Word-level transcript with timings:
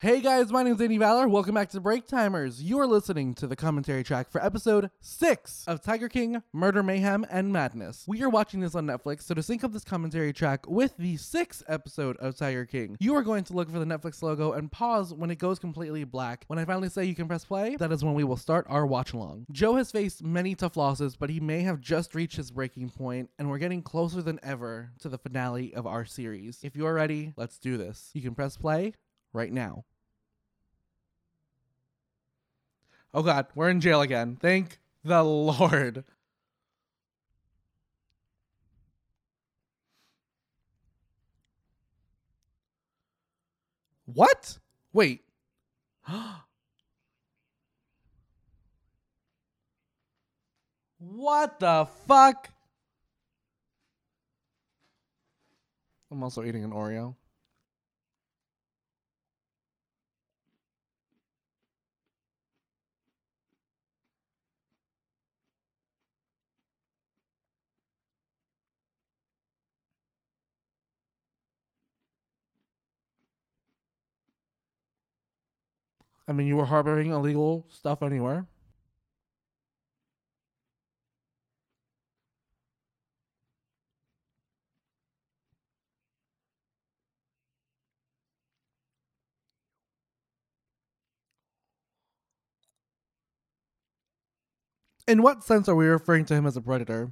Hey 0.00 0.20
guys, 0.20 0.52
my 0.52 0.62
name 0.62 0.74
is 0.74 0.80
Andy 0.80 0.96
Valor. 0.96 1.26
Welcome 1.26 1.56
back 1.56 1.70
to 1.70 1.80
Break 1.80 2.06
Timers. 2.06 2.62
You 2.62 2.78
are 2.78 2.86
listening 2.86 3.34
to 3.34 3.48
the 3.48 3.56
commentary 3.56 4.04
track 4.04 4.30
for 4.30 4.40
episode 4.40 4.92
6 5.00 5.64
of 5.66 5.82
Tiger 5.82 6.08
King 6.08 6.40
Murder, 6.52 6.84
Mayhem, 6.84 7.26
and 7.28 7.52
Madness. 7.52 8.04
We 8.06 8.22
are 8.22 8.28
watching 8.28 8.60
this 8.60 8.76
on 8.76 8.86
Netflix, 8.86 9.22
so 9.22 9.34
to 9.34 9.42
sync 9.42 9.64
up 9.64 9.72
this 9.72 9.82
commentary 9.82 10.32
track 10.32 10.68
with 10.68 10.96
the 10.98 11.16
6th 11.16 11.64
episode 11.66 12.16
of 12.18 12.36
Tiger 12.36 12.64
King, 12.64 12.96
you 13.00 13.12
are 13.16 13.24
going 13.24 13.42
to 13.42 13.54
look 13.54 13.72
for 13.72 13.80
the 13.80 13.84
Netflix 13.84 14.22
logo 14.22 14.52
and 14.52 14.70
pause 14.70 15.12
when 15.12 15.32
it 15.32 15.40
goes 15.40 15.58
completely 15.58 16.04
black. 16.04 16.44
When 16.46 16.60
I 16.60 16.64
finally 16.64 16.90
say 16.90 17.04
you 17.04 17.16
can 17.16 17.26
press 17.26 17.44
play, 17.44 17.74
that 17.74 17.90
is 17.90 18.04
when 18.04 18.14
we 18.14 18.22
will 18.22 18.36
start 18.36 18.66
our 18.68 18.86
watch 18.86 19.14
along. 19.14 19.46
Joe 19.50 19.74
has 19.74 19.90
faced 19.90 20.22
many 20.22 20.54
tough 20.54 20.76
losses, 20.76 21.16
but 21.16 21.28
he 21.28 21.40
may 21.40 21.62
have 21.62 21.80
just 21.80 22.14
reached 22.14 22.36
his 22.36 22.52
breaking 22.52 22.90
point, 22.90 23.30
and 23.36 23.50
we're 23.50 23.58
getting 23.58 23.82
closer 23.82 24.22
than 24.22 24.38
ever 24.44 24.92
to 25.00 25.08
the 25.08 25.18
finale 25.18 25.74
of 25.74 25.88
our 25.88 26.04
series. 26.04 26.60
If 26.62 26.76
you 26.76 26.86
are 26.86 26.94
ready, 26.94 27.32
let's 27.36 27.58
do 27.58 27.76
this. 27.76 28.10
You 28.14 28.22
can 28.22 28.36
press 28.36 28.56
play 28.56 28.92
right 29.32 29.52
now. 29.52 29.84
Oh 33.18 33.22
God, 33.22 33.46
we're 33.56 33.68
in 33.68 33.80
jail 33.80 34.00
again. 34.00 34.38
Thank 34.40 34.78
the 35.02 35.24
Lord. 35.24 36.04
What? 44.04 44.58
Wait. 44.92 45.24
what 50.98 51.58
the 51.58 51.88
fuck? 52.06 52.50
I'm 56.12 56.22
also 56.22 56.44
eating 56.44 56.62
an 56.62 56.70
Oreo. 56.70 57.16
I 76.28 76.32
mean, 76.32 76.46
you 76.46 76.56
were 76.56 76.66
harboring 76.66 77.10
illegal 77.10 77.66
stuff 77.70 78.02
anywhere. 78.02 78.46
In 95.06 95.22
what 95.22 95.42
sense 95.42 95.66
are 95.70 95.74
we 95.74 95.86
referring 95.86 96.26
to 96.26 96.34
him 96.34 96.44
as 96.44 96.58
a 96.58 96.60
predator? 96.60 97.10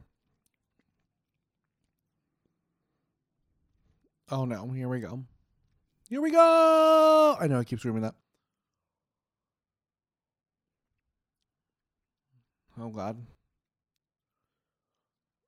Oh 4.30 4.44
no, 4.44 4.68
here 4.68 4.88
we 4.88 5.00
go. 5.00 5.24
Here 6.10 6.20
we 6.20 6.30
go. 6.30 7.36
I 7.40 7.46
know 7.46 7.58
I 7.58 7.64
keep 7.64 7.78
screaming 7.78 8.02
that. 8.02 8.14
Oh 12.78 12.88
god. 12.88 13.26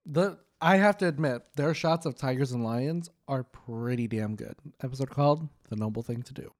The 0.06 0.38
I 0.60 0.76
have 0.76 0.98
to 0.98 1.06
admit, 1.06 1.42
their 1.54 1.72
shots 1.72 2.04
of 2.04 2.16
tigers 2.16 2.50
and 2.52 2.64
lions 2.64 3.10
are 3.28 3.44
pretty 3.44 4.08
damn 4.08 4.34
good. 4.34 4.56
Episode 4.82 5.10
called 5.10 5.48
The 5.68 5.76
Noble 5.76 6.02
Thing 6.02 6.22
to 6.22 6.34
Do. 6.34 6.52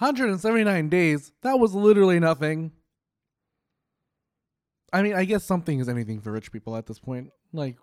Hundred 0.00 0.30
and 0.30 0.40
seventy 0.40 0.64
nine 0.64 0.88
days. 0.88 1.30
That 1.42 1.58
was 1.58 1.74
literally 1.74 2.18
nothing. 2.18 2.72
I 4.94 5.02
mean, 5.02 5.12
I 5.12 5.26
guess 5.26 5.44
something 5.44 5.78
is 5.78 5.90
anything 5.90 6.22
for 6.22 6.32
rich 6.32 6.50
people 6.50 6.74
at 6.74 6.86
this 6.86 6.98
point. 6.98 7.30
Like, 7.52 7.76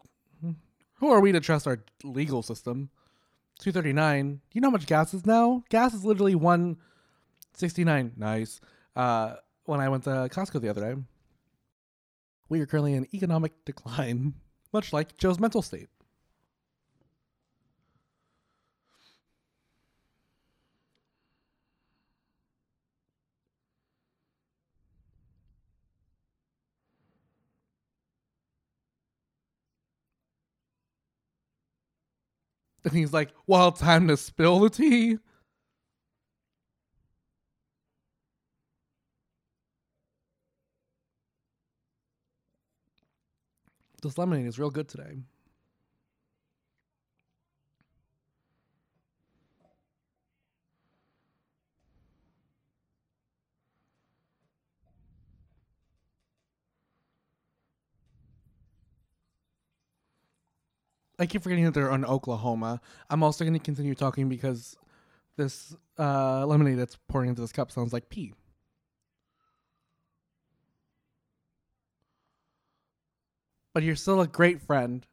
who 0.95 1.11
are 1.11 1.22
we 1.22 1.31
to 1.31 1.39
trust 1.39 1.67
our 1.67 1.83
legal 2.03 2.41
system? 2.41 2.89
239. 3.59 4.41
You 4.51 4.61
know 4.61 4.69
how 4.69 4.72
much 4.72 4.88
gas 4.88 5.13
is 5.13 5.28
now? 5.28 5.63
Gas 5.69 5.94
is 5.94 6.03
literally 6.03 6.33
169. 6.33 8.13
Nice. 8.17 8.61
Uh, 8.95 9.35
when 9.66 9.79
I 9.79 9.88
went 9.88 10.05
to 10.05 10.09
Costco 10.09 10.59
the 10.59 10.69
other 10.69 10.95
day, 10.95 10.99
we 12.49 12.59
are 12.61 12.66
currently 12.66 12.95
in 12.95 13.05
economic 13.13 13.53
decline, 13.66 14.34
much 14.73 14.91
like 14.91 15.17
Joe's 15.17 15.39
mental 15.39 15.61
state. 15.61 15.89
And 32.88 32.96
he's 32.96 33.12
like, 33.12 33.34
well, 33.48 33.74
time 33.74 34.08
to 34.08 34.16
spill 34.16 34.59
the 34.59 34.70
tea. 34.70 35.18
This 44.02 44.18
lemonade 44.18 44.47
is 44.47 44.58
real 44.58 44.70
good 44.70 44.88
today. 44.88 45.18
I 61.19 61.25
keep 61.25 61.41
forgetting 61.44 61.66
that 61.66 61.73
they're 61.73 61.91
in 61.94 62.05
Oklahoma. 62.05 62.79
I'm 63.09 63.23
also 63.23 63.44
going 63.44 63.53
to 63.57 63.63
continue 63.63 63.95
talking 63.95 64.29
because 64.29 64.78
this 65.35 65.75
uh, 65.97 66.45
lemonade 66.45 66.78
that's 66.78 66.97
pouring 67.07 67.29
into 67.29 67.41
this 67.41 67.51
cup 67.51 67.72
sounds 67.72 67.94
like 67.94 68.09
pee. 68.09 68.33
But 73.73 73.83
you're 73.83 73.95
still 73.95 74.22
a 74.22 74.28
great 74.28 74.61
friend. 74.61 75.05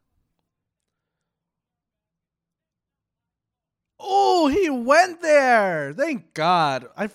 Oh, 4.00 4.48
he 4.48 4.69
went 4.71 5.22
there. 5.22 5.92
Thank 5.94 6.34
God. 6.34 6.86
I 6.97 7.09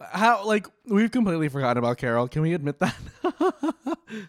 how 0.00 0.44
like 0.44 0.66
we've 0.86 1.10
completely 1.10 1.48
forgotten 1.48 1.78
about 1.78 1.98
Carole. 1.98 2.28
Can 2.28 2.42
we 2.42 2.54
admit 2.54 2.80
that? 2.80 2.96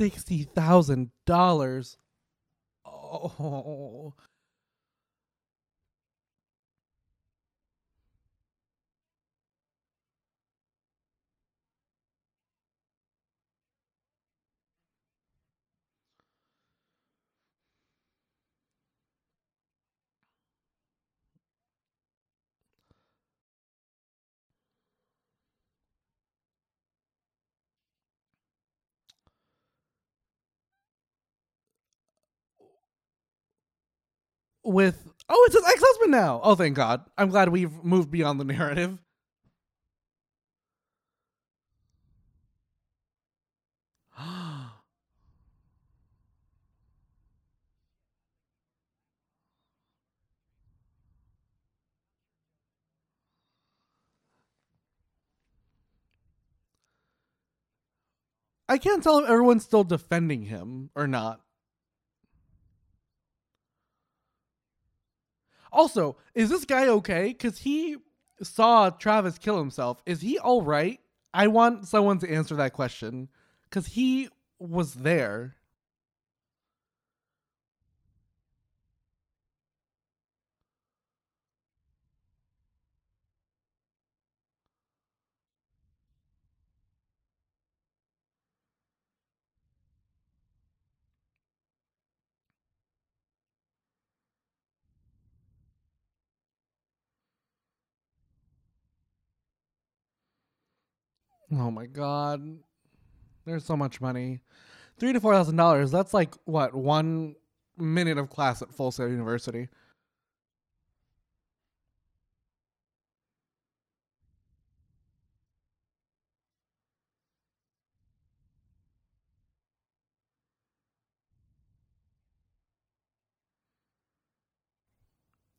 Sixty 0.00 0.44
thousand 0.44 1.10
dollars. 1.26 1.98
Oh. 2.86 4.14
with 34.70 35.12
oh, 35.28 35.44
it's 35.46 35.54
his 35.54 35.64
ex 35.64 35.82
husband 35.84 36.12
now. 36.12 36.40
Oh, 36.42 36.54
thank 36.54 36.76
God. 36.76 37.02
I'm 37.18 37.28
glad 37.30 37.48
we've 37.48 37.84
moved 37.84 38.10
beyond 38.10 38.40
the 38.40 38.44
narrative. 38.44 38.98
I 58.68 58.78
can't 58.78 59.02
tell 59.02 59.18
if 59.18 59.28
everyone's 59.28 59.64
still 59.64 59.82
defending 59.84 60.42
him 60.42 60.90
or 60.94 61.08
not. 61.08 61.40
Also, 65.72 66.16
is 66.34 66.50
this 66.50 66.64
guy 66.64 66.88
okay? 66.88 67.28
Because 67.28 67.58
he 67.58 67.96
saw 68.42 68.90
Travis 68.90 69.38
kill 69.38 69.58
himself. 69.58 70.02
Is 70.06 70.20
he 70.20 70.38
all 70.38 70.62
right? 70.62 71.00
I 71.32 71.46
want 71.46 71.86
someone 71.86 72.18
to 72.20 72.30
answer 72.30 72.56
that 72.56 72.72
question 72.72 73.28
because 73.64 73.86
he 73.86 74.28
was 74.58 74.94
there. 74.94 75.56
Oh 101.52 101.70
my 101.70 101.86
god. 101.86 102.58
There's 103.44 103.64
so 103.64 103.76
much 103.76 104.00
money. 104.00 104.40
Three 104.98 105.12
to 105.12 105.20
four 105.20 105.34
thousand 105.34 105.56
dollars. 105.56 105.90
That's 105.90 106.14
like 106.14 106.34
what, 106.44 106.74
one 106.74 107.34
minute 107.78 108.18
of 108.18 108.30
class 108.30 108.62
at 108.62 108.72
Full 108.72 108.90
Sail 108.92 109.08
University. 109.08 109.68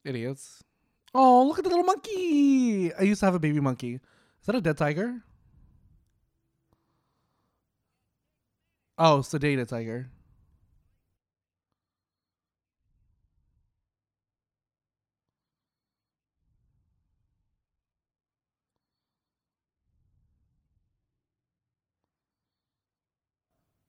Idiots. 0.03 0.63
Oh, 1.13 1.45
look 1.45 1.59
at 1.59 1.63
the 1.63 1.69
little 1.69 1.83
monkey. 1.83 2.93
I 2.93 3.03
used 3.03 3.19
to 3.19 3.25
have 3.25 3.35
a 3.35 3.39
baby 3.39 3.59
monkey. 3.59 3.95
Is 3.95 4.45
that 4.45 4.55
a 4.55 4.61
dead 4.61 4.77
tiger? 4.77 5.21
Oh, 9.03 9.21
sedated 9.21 9.67
tiger. 9.69 10.11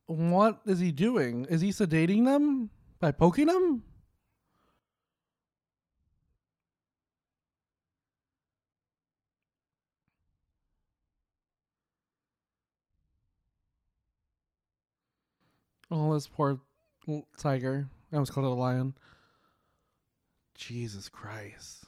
What 0.07 0.63
is 0.65 0.79
he 0.79 0.93
doing? 0.93 1.45
Is 1.51 1.61
he 1.61 1.69
sedating 1.69 2.25
them 2.25 2.71
by 2.99 3.13
poking 3.13 3.49
them? 3.49 3.83
Oh, 15.95 16.15
this 16.15 16.27
poor 16.27 16.59
tiger. 17.37 17.87
I 18.11 18.17
almost 18.17 18.33
called 18.33 18.47
it 18.47 18.51
a 18.51 18.55
lion. 18.55 18.95
Jesus 20.55 21.11
Christ. 21.11 21.85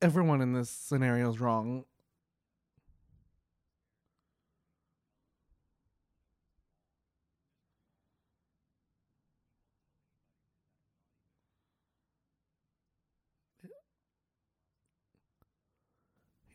Everyone 0.00 0.40
in 0.40 0.52
this 0.52 0.70
scenario 0.70 1.28
is 1.30 1.40
wrong. 1.40 1.86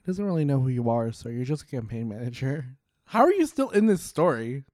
Doesn't 0.06 0.26
really 0.26 0.46
know 0.46 0.60
who 0.60 0.70
you 0.70 0.90
are, 0.90 1.12
so 1.12 1.30
you're 1.30 1.46
just 1.46 1.64
a 1.64 1.68
campaign 1.68 2.10
manager. 2.10 2.78
How 3.06 3.22
are 3.22 3.34
you 3.34 3.46
still 3.46 3.70
in 3.70 3.86
this 3.86 4.02
story? 4.02 4.66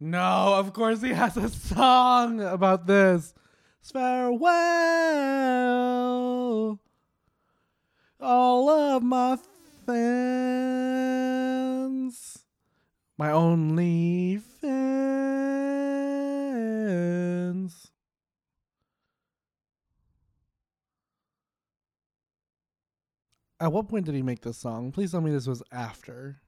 No, 0.00 0.54
of 0.54 0.72
course 0.72 1.02
he 1.02 1.10
has 1.10 1.36
a 1.36 1.48
song 1.50 2.40
about 2.40 2.86
this. 2.86 3.34
Farewell, 3.82 4.50
all 8.18 8.68
of 8.70 9.02
my 9.02 9.36
fans, 9.86 11.06
my 13.18 13.30
only 13.30 14.38
fans. 14.60 14.79
At 23.60 23.72
what 23.72 23.88
point 23.88 24.06
did 24.06 24.14
he 24.14 24.22
make 24.22 24.40
this 24.40 24.56
song? 24.56 24.90
Please 24.90 25.12
tell 25.12 25.20
me 25.20 25.30
this 25.30 25.46
was 25.46 25.62
after. 25.70 26.40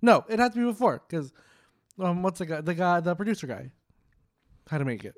No, 0.00 0.24
it 0.28 0.38
had 0.38 0.52
to 0.52 0.58
be 0.58 0.64
before, 0.64 1.02
because 1.06 1.32
um, 1.98 2.22
what's 2.22 2.38
the 2.38 2.46
guy? 2.46 2.60
The 2.60 2.74
guy, 2.74 3.00
the 3.00 3.16
producer 3.16 3.48
guy, 3.48 3.70
had 4.68 4.78
to 4.78 4.84
make 4.84 5.04
it. 5.04 5.16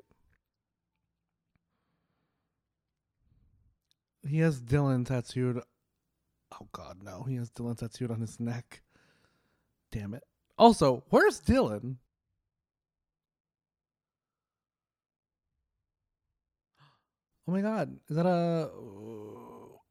He 4.27 4.39
has 4.39 4.59
Dillon 4.59 5.05
tattooed. 5.05 5.61
Oh 6.51 6.67
God, 6.71 7.03
no! 7.03 7.23
He 7.23 7.35
has 7.35 7.51
Dillon 7.51 7.75
tattooed 7.75 8.09
on 8.09 8.19
his 8.19 8.39
neck. 8.39 8.81
Damn 9.91 10.15
it! 10.15 10.23
Also, 10.57 11.03
where's 11.09 11.39
Dillon? 11.39 11.99
Oh 17.47 17.51
my 17.51 17.61
God! 17.61 17.99
Is 18.09 18.15
that 18.15 18.25
a? 18.25 18.71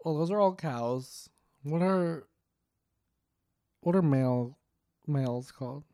Well, 0.04 0.18
those 0.18 0.30
are 0.30 0.38
all 0.38 0.54
cows. 0.54 1.30
What 1.62 1.80
are? 1.80 2.28
What 3.80 3.96
are 3.96 4.02
male 4.02 4.58
males 5.06 5.50
called? 5.50 5.84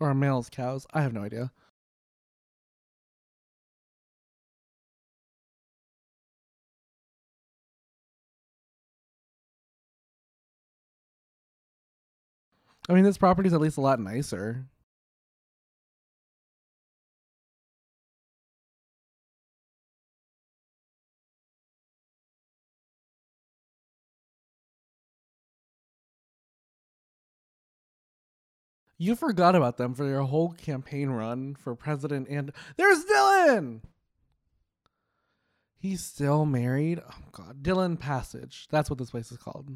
Or 0.00 0.10
are 0.10 0.14
males 0.14 0.50
cows? 0.50 0.84
I 0.92 1.02
have 1.02 1.12
no 1.12 1.22
idea. 1.22 1.52
I 12.88 12.94
mean, 12.94 13.04
this 13.04 13.18
property's 13.18 13.52
at 13.52 13.60
least 13.60 13.78
a 13.78 13.80
lot 13.80 14.00
nicer. 14.00 14.66
You 28.98 29.14
forgot 29.14 29.54
about 29.54 29.76
them 29.76 29.94
for 29.94 30.06
your 30.06 30.22
whole 30.22 30.52
campaign 30.52 31.10
run 31.10 31.54
for 31.54 31.74
president, 31.74 32.28
and 32.28 32.52
there's 32.76 33.04
Dillon. 33.04 33.82
He's 35.78 36.02
still 36.02 36.46
married. 36.46 37.00
Oh 37.06 37.24
God, 37.32 37.62
Dillon 37.62 37.96
Passage. 37.96 38.66
That's 38.70 38.88
what 38.88 38.98
this 38.98 39.10
place 39.10 39.30
is 39.30 39.38
called. 39.38 39.70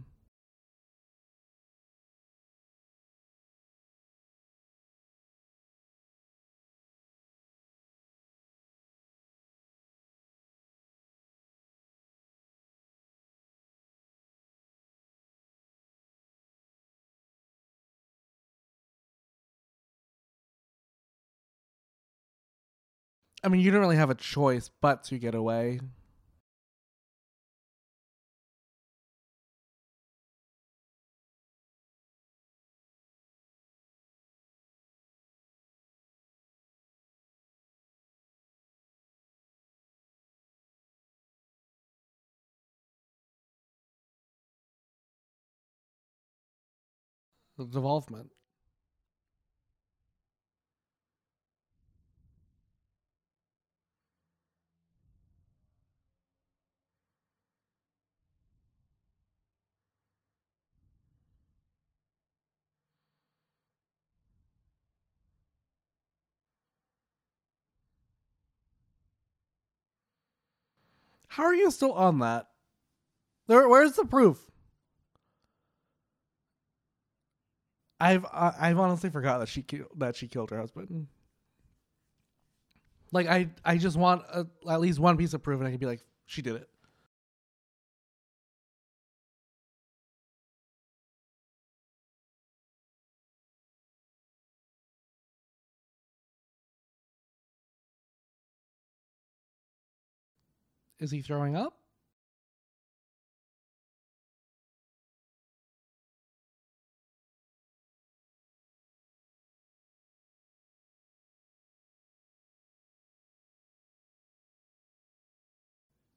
I 23.42 23.49
mean, 23.49 23.61
you 23.61 23.70
don't 23.70 23.80
really 23.80 23.97
have 23.97 24.11
a 24.11 24.14
choice 24.14 24.70
but 24.80 25.04
to 25.04 25.18
get 25.18 25.35
away. 25.35 25.80
Devolvement. 47.59 48.30
How 71.40 71.47
are 71.47 71.54
you 71.54 71.70
still 71.70 71.94
on 71.94 72.18
that? 72.18 72.49
There, 73.47 73.66
where's 73.66 73.92
the 73.92 74.04
proof? 74.04 74.38
I've 77.99 78.26
I've 78.30 78.78
honestly 78.78 79.09
forgot 79.09 79.38
that 79.38 79.49
she 79.49 79.64
that 79.97 80.16
she 80.16 80.28
killed 80.28 80.50
her 80.50 80.59
husband. 80.59 81.06
Like 83.11 83.26
I 83.26 83.49
I 83.64 83.78
just 83.78 83.97
want 83.97 84.23
a, 84.30 84.47
at 84.68 84.82
least 84.82 84.99
one 84.99 85.16
piece 85.16 85.32
of 85.32 85.42
proof, 85.42 85.61
and 85.61 85.66
I 85.66 85.70
can 85.70 85.80
be 85.80 85.87
like, 85.87 86.04
she 86.26 86.42
did 86.42 86.56
it. 86.56 86.68
Is 101.00 101.11
he 101.11 101.23
throwing 101.23 101.57
up? 101.57 101.75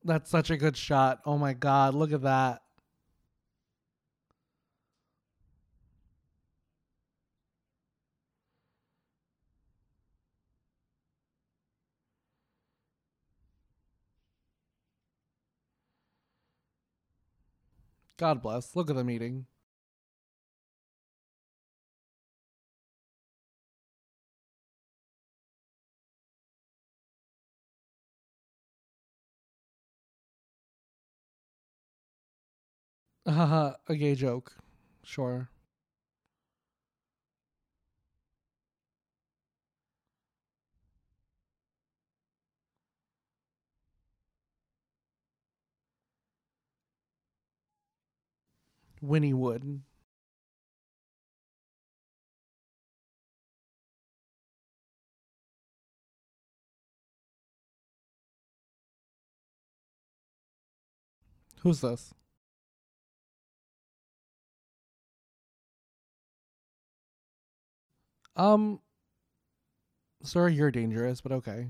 That's 0.04 0.30
such 0.30 0.50
a 0.50 0.58
good 0.58 0.76
shot. 0.76 1.22
Oh 1.26 1.38
my 1.38 1.54
god, 1.54 1.96
look 1.96 2.12
at 2.12 2.24
that. 2.24 2.63
God 18.18 18.42
bless. 18.42 18.76
Look 18.76 18.90
at 18.90 18.96
the 18.96 19.04
meeting. 19.04 19.46
Haha, 33.28 33.74
a 33.90 33.96
gay 33.98 34.16
joke. 34.16 34.56
Sure. 35.04 35.50
Winnie 49.04 49.34
Wood. 49.34 49.82
Who's 61.60 61.82
this? 61.82 62.14
Um, 68.36 68.80
sir, 70.24 70.48
you're 70.48 70.72
dangerous, 70.72 71.20
but 71.20 71.32
okay. 71.34 71.68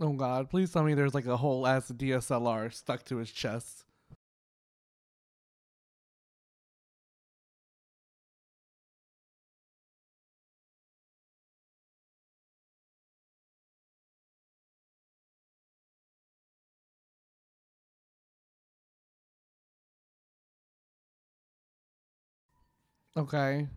Oh 0.00 0.12
god, 0.14 0.48
please 0.50 0.72
tell 0.72 0.82
me 0.84 0.94
there's 0.94 1.14
like 1.14 1.26
a 1.26 1.36
whole 1.36 1.66
ass 1.66 1.88
DSLR 1.90 2.70
stuck 2.70 3.04
to 3.06 3.16
his 3.16 3.30
chest. 3.30 3.84
Okay. 23.16 23.68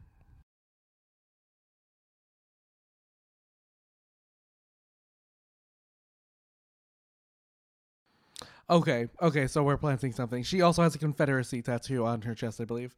Okay, 8.70 9.08
okay, 9.22 9.48
so 9.48 9.64
we're 9.64 9.78
planting 9.78 10.12
something. 10.12 10.44
She 10.44 10.62
also 10.62 10.84
has 10.84 10.94
a 10.94 11.00
Confederacy 11.00 11.62
tattoo 11.62 12.06
on 12.06 12.22
her 12.22 12.36
chest, 12.36 12.62
I 12.62 12.66
believe. 12.66 12.96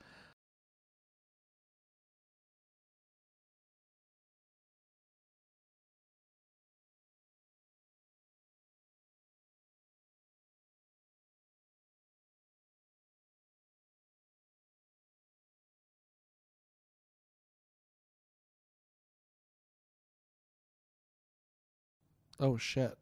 Oh 22.42 22.58
shit. 22.58 22.98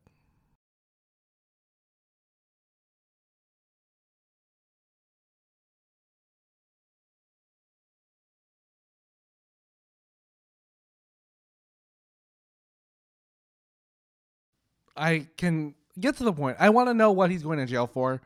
I 14.99 15.27
can 15.37 15.73
get 15.99 16.17
to 16.17 16.23
the 16.23 16.33
point. 16.33 16.57
I 16.59 16.69
want 16.69 16.89
to 16.89 16.93
know 16.93 17.11
what 17.11 17.31
he's 17.31 17.43
going 17.43 17.59
to 17.59 17.65
jail 17.65 17.87
for. 17.87 18.21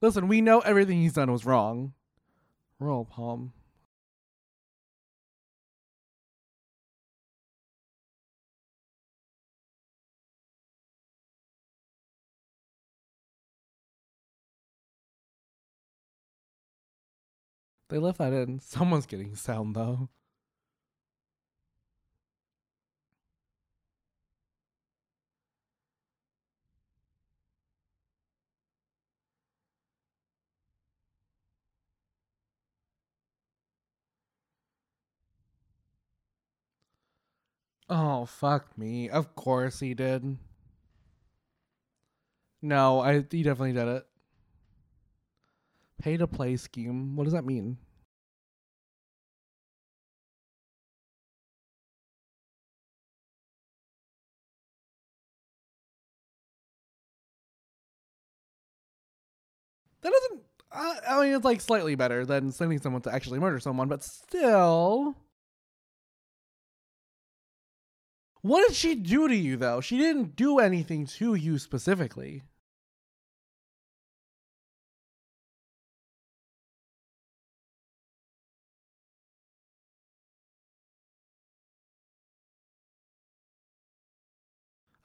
Listen, 0.00 0.28
we 0.28 0.40
know 0.40 0.60
everything 0.60 1.00
he's 1.00 1.12
done 1.12 1.30
was 1.30 1.44
wrong. 1.44 1.92
Royal 2.78 3.04
Palm. 3.04 3.52
They 17.90 17.98
left 17.98 18.18
that 18.18 18.32
in. 18.32 18.58
Someone's 18.64 19.06
getting 19.06 19.36
sound 19.36 19.76
though. 19.76 20.08
Oh 37.94 38.26
fuck 38.26 38.76
me. 38.76 39.08
Of 39.08 39.34
course 39.34 39.80
he 39.80 39.94
did. 39.94 40.36
No, 42.62 42.98
I 42.98 43.24
he 43.30 43.42
definitely 43.44 43.74
did 43.74 43.86
it. 43.86 44.06
Pay 45.98 46.16
to 46.18 46.28
play 46.28 46.56
scheme. 46.56 47.16
What 47.16 47.24
does 47.24 47.32
that 47.32 47.44
mean? 47.44 47.78
That 60.02 60.12
doesn't. 60.12 60.42
I, 60.72 60.98
I 61.08 61.22
mean, 61.24 61.34
it's 61.34 61.44
like 61.44 61.60
slightly 61.60 61.94
better 61.94 62.26
than 62.26 62.52
sending 62.52 62.78
someone 62.80 63.02
to 63.02 63.12
actually 63.14 63.38
murder 63.38 63.60
someone, 63.60 63.88
but 63.88 64.02
still. 64.02 65.16
What 68.44 68.68
did 68.68 68.76
she 68.76 68.94
do 68.94 69.26
to 69.26 69.34
you, 69.34 69.56
though? 69.56 69.80
She 69.80 69.96
didn't 69.96 70.36
do 70.36 70.58
anything 70.58 71.06
to 71.06 71.34
you 71.34 71.58
specifically. 71.58 72.42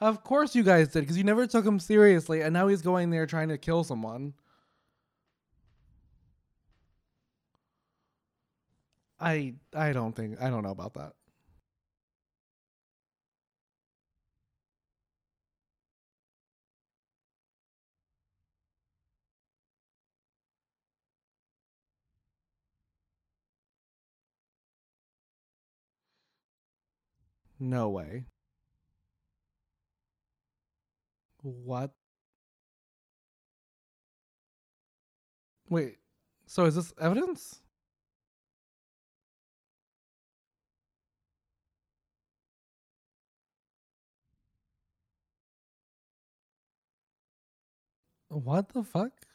Of 0.01 0.23
course 0.23 0.55
you 0.55 0.63
guys 0.63 0.89
did, 0.89 1.01
because 1.01 1.17
you 1.17 1.23
never 1.23 1.47
took 1.47 1.65
him 1.65 1.79
seriously, 1.79 2.41
and 2.41 2.53
now 2.53 2.67
he's 2.67 2.81
going 2.81 3.09
there 3.09 3.25
trying 3.25 3.47
to 3.49 3.57
kill 3.57 3.83
someone. 3.85 4.33
I 9.19 9.55
I 9.73 9.93
don't 9.93 10.15
think 10.15 10.41
I 10.41 10.49
don't 10.49 10.63
know 10.63 10.71
about 10.71 10.93
that. 10.95 11.13
No 27.59 27.89
way. 27.89 28.25
What? 31.41 31.91
Wait. 35.69 35.97
So 36.47 36.65
is 36.65 36.75
this 36.75 36.93
evidence? 36.99 37.61
What 48.29 48.69
the 48.69 48.83
fuck? 48.83 49.28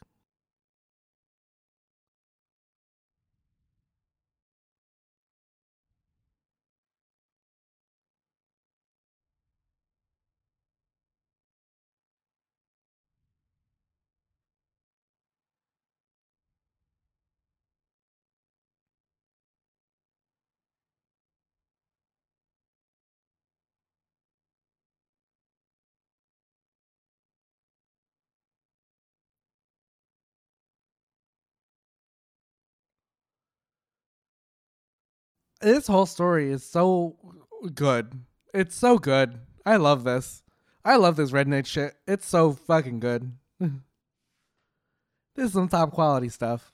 This 35.65 35.87
whole 35.87 36.05
story 36.05 36.51
is 36.51 36.63
so 36.63 37.15
good. 37.73 38.19
It's 38.53 38.75
so 38.75 38.99
good. 38.99 39.39
I 39.65 39.77
love 39.77 40.03
this. 40.03 40.43
I 40.85 40.97
love 40.97 41.15
this 41.15 41.31
redneck 41.31 41.65
shit. 41.65 41.95
It's 42.07 42.27
so 42.27 42.51
fucking 42.51 42.99
good. 42.99 43.31
this 43.59 43.71
is 45.37 45.53
some 45.53 45.67
top 45.67 45.89
quality 45.89 46.29
stuff. 46.29 46.71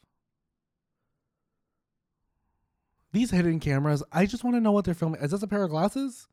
These 3.13 3.31
hidden 3.31 3.62
cameras, 3.62 4.03
I 4.12 4.25
just 4.25 4.43
want 4.43 4.57
to 4.57 4.60
know 4.60 4.74
what 4.74 4.83
they're 4.83 4.93
filming. 4.93 5.21
Is 5.21 5.31
this 5.31 5.41
a 5.41 5.48
pair 5.48 5.63
of 5.63 5.69
glasses? 5.69 6.27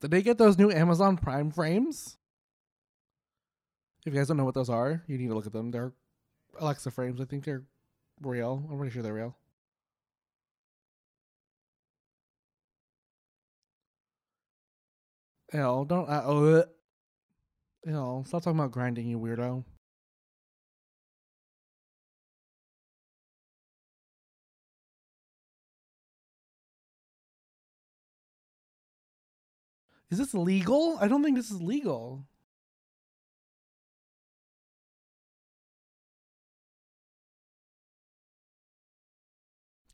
Did 0.00 0.12
they 0.12 0.22
get 0.22 0.38
those 0.38 0.56
new 0.56 0.70
Amazon 0.70 1.18
Prime 1.18 1.50
frames? 1.50 2.16
If 4.06 4.14
you 4.14 4.18
guys 4.18 4.28
don't 4.28 4.38
know 4.38 4.46
what 4.46 4.54
those 4.54 4.70
are, 4.70 5.02
you 5.06 5.18
need 5.18 5.28
to 5.28 5.34
look 5.34 5.46
at 5.46 5.52
them. 5.52 5.72
They're 5.72 5.92
Alexa 6.58 6.90
frames. 6.90 7.20
I 7.20 7.26
think 7.26 7.44
they're 7.44 7.64
real. 8.22 8.66
I'm 8.70 8.78
pretty 8.78 8.94
sure 8.94 9.02
they're 9.02 9.12
real. 9.12 9.36
Ew, 15.52 15.86
don't. 15.88 16.08
Uh, 16.08 16.22
oh, 16.26 16.64
Ew, 17.86 18.24
stop 18.26 18.42
talking 18.42 18.58
about 18.58 18.72
grinding, 18.72 19.06
you 19.06 19.18
weirdo. 19.18 19.64
Is 30.10 30.18
this 30.18 30.34
legal? 30.34 30.98
I 31.00 31.08
don't 31.08 31.22
think 31.22 31.36
this 31.36 31.50
is 31.50 31.60
legal. 31.62 32.26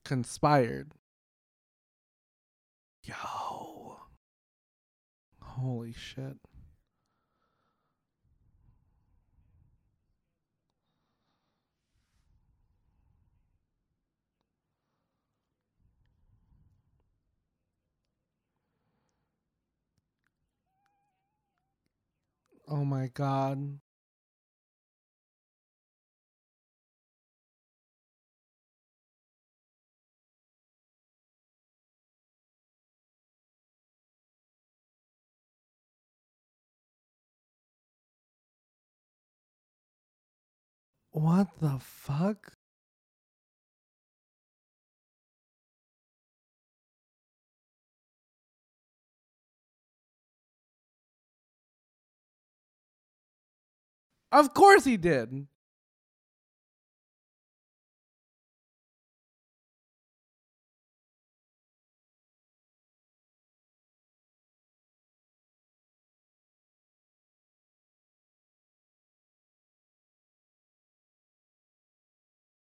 Conspired. 0.04 0.92
Yo. 3.04 3.41
Holy 5.62 5.92
shit. 5.94 6.38
Oh 22.68 22.84
my 22.84 23.08
god. 23.14 23.78
What 41.12 41.48
the 41.60 41.78
fuck? 41.78 42.54
Of 54.32 54.54
course 54.54 54.84
he 54.84 54.96
did. 54.96 55.46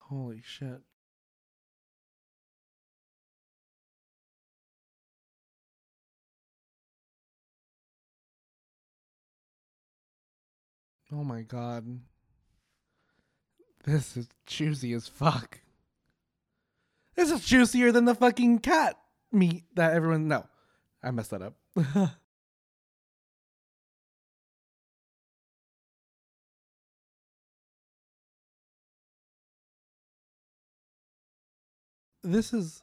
Holy 0.10 0.41
shit. 0.43 0.82
Oh 11.12 11.24
my 11.24 11.43
god. 11.43 12.00
This 13.86 14.17
is 14.17 14.28
juicy 14.48 14.93
as 14.93 15.08
fuck. 15.08 15.60
This 17.15 17.30
is 17.30 17.45
juicier 17.45 17.91
than 17.91 18.06
the 18.06 18.15
fucking 18.15 18.60
cat 18.60 18.95
meat 19.32 19.65
that 19.76 19.93
everyone. 19.93 20.28
No, 20.28 20.48
I 21.04 21.12
messed 21.12 21.32
that 21.32 21.43
up. 21.43 21.56
this 32.34 32.54
is 32.54 32.82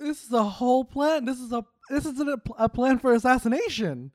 this 0.00 0.24
is 0.24 0.32
a 0.32 0.42
whole 0.44 0.84
plan. 0.84 1.24
This 1.24 1.38
is 1.40 1.52
a 1.52 1.64
this 1.90 2.06
is 2.06 2.18
a, 2.20 2.38
a 2.58 2.68
plan 2.68 2.98
for 2.98 3.12
assassination. 3.12 4.12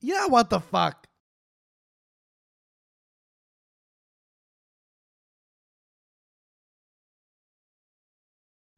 Yeah, 0.00 0.26
what 0.26 0.50
the 0.50 0.60
fuck? 0.60 1.06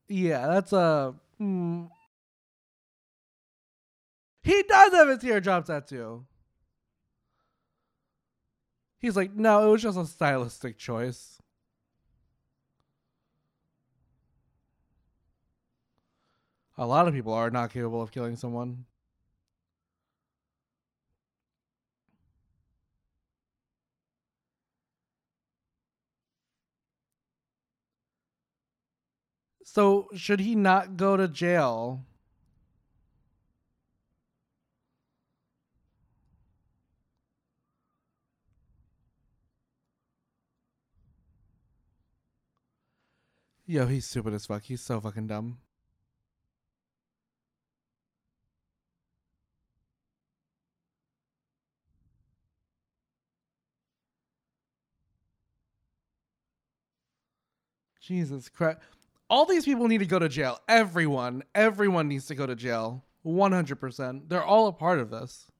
Yeah, 0.09 0.47
that's 0.47 0.73
a. 0.73 1.15
Mm. 1.41 1.89
He 4.43 4.63
does 4.65 4.93
have 4.93 5.09
a 5.09 5.17
teardrop 5.17 5.65
tattoo. 5.67 6.27
He's 9.03 9.17
like, 9.17 9.35
no, 9.35 9.67
it 9.67 9.73
was 9.73 9.83
just 9.83 9.99
a 9.99 10.07
stylistic 10.07 10.79
choice. 10.79 11.43
A 16.79 16.87
lot 16.87 17.09
of 17.09 17.13
people 17.13 17.33
are 17.33 17.51
not 17.51 17.73
capable 17.73 18.01
of 18.01 18.13
killing 18.13 18.37
someone. 18.37 18.85
So, 29.65 30.09
should 30.15 30.39
he 30.39 30.55
not 30.55 30.97
go 30.97 31.17
to 31.17 31.27
jail? 31.27 32.05
Yo, 43.73 43.87
he's 43.87 44.05
stupid 44.05 44.35
as 44.35 44.45
fuck. 44.45 44.63
He's 44.65 44.83
so 44.83 45.01
fucking 45.01 45.27
dumb. 45.27 45.57
Jesus 57.99 58.51
Christ. 58.51 58.77
All 59.31 59.47
these 59.47 59.65
people 59.65 59.89
need 59.89 60.01
to 60.01 60.05
go 60.05 60.19
to 60.19 60.29
jail. 60.29 60.59
Everyone, 60.69 61.43
everyone 61.55 62.09
needs 62.09 62.27
to 62.27 62.35
go 62.35 62.45
to 62.45 62.55
jail. 62.55 63.03
100%. 63.25 64.29
They're 64.29 64.45
all 64.45 64.67
a 64.67 64.73
part 64.75 64.99
of 64.99 65.09
this. 65.09 65.51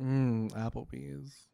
Mmm, 0.00 0.50
Applebee's. 0.52 1.46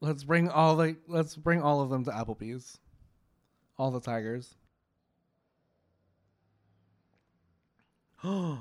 Let's 0.00 0.22
bring 0.22 0.50
all 0.50 0.76
the 0.76 0.96
let's 1.08 1.34
bring 1.34 1.62
all 1.62 1.80
of 1.80 1.90
them 1.90 2.04
to 2.04 2.10
Applebee's. 2.10 2.78
All 3.78 3.90
the 3.90 4.00
tigers. 4.00 4.54
Do 8.22 8.58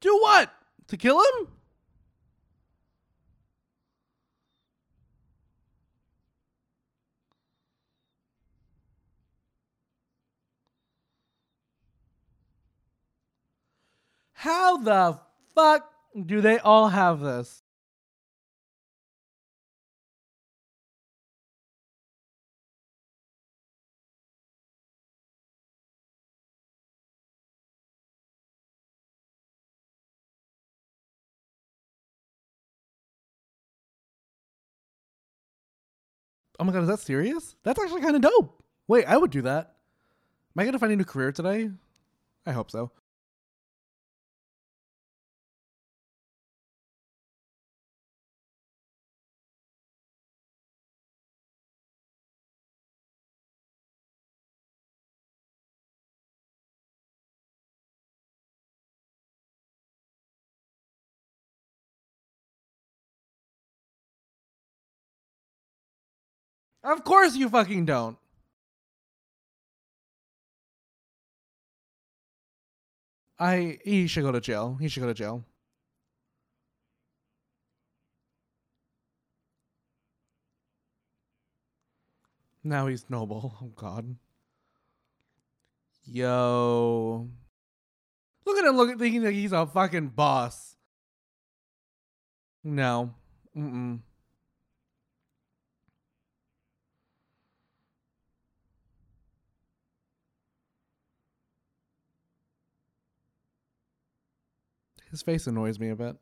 what? 0.00 0.50
To 0.88 0.96
kill 0.96 1.20
him? 1.20 1.48
How 14.46 14.76
the 14.76 15.18
fuck 15.56 15.90
do 16.24 16.40
they 16.40 16.60
all 16.60 16.90
have 16.90 17.18
this? 17.18 17.64
Oh 36.60 36.62
my 36.62 36.72
god, 36.72 36.82
is 36.82 36.88
that 36.88 37.00
serious? 37.00 37.56
That's 37.64 37.80
actually 37.80 38.00
kind 38.00 38.14
of 38.14 38.22
dope. 38.22 38.62
Wait, 38.86 39.06
I 39.06 39.16
would 39.16 39.32
do 39.32 39.42
that. 39.42 39.74
Am 40.56 40.60
I 40.60 40.64
gonna 40.64 40.78
find 40.78 40.92
a 40.92 40.96
new 40.96 41.04
career 41.04 41.32
today? 41.32 41.70
I 42.46 42.52
hope 42.52 42.70
so. 42.70 42.92
Of 66.86 67.02
course 67.02 67.34
you 67.34 67.48
fucking 67.48 67.84
don't. 67.84 68.16
I 73.40 73.78
he 73.84 74.06
should 74.06 74.22
go 74.22 74.30
to 74.30 74.40
jail. 74.40 74.76
He 74.80 74.88
should 74.88 75.00
go 75.00 75.08
to 75.08 75.14
jail. 75.14 75.44
Now 82.62 82.86
he's 82.86 83.04
noble. 83.10 83.56
Oh 83.62 83.72
god. 83.74 84.16
Yo. 86.04 87.28
Look 88.44 88.58
at 88.58 88.64
him 88.64 88.76
looking 88.76 88.98
thinking 88.98 89.22
that 89.22 89.32
he's 89.32 89.50
a 89.50 89.66
fucking 89.66 90.10
boss. 90.10 90.76
No. 92.62 93.12
Mm-mm. 93.56 93.98
His 105.10 105.22
face 105.22 105.46
annoys 105.46 105.78
me 105.78 105.90
a 105.90 105.96
bit. 105.96 106.16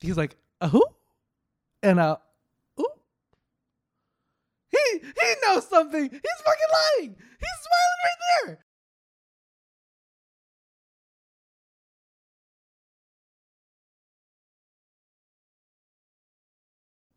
He's 0.00 0.16
like, 0.16 0.36
a 0.60 0.68
who? 0.68 0.84
And 1.82 1.98
a 1.98 2.20
ooh. 2.78 2.86
He 4.70 4.78
he 4.98 5.34
knows 5.46 5.66
something. 5.66 6.02
He's 6.02 6.42
fucking 6.44 6.72
lying. 7.00 7.16
He's 7.40 7.58
smiling 7.62 8.00
right 8.04 8.46
there. 8.46 8.64